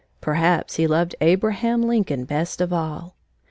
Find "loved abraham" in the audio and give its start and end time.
0.87-1.83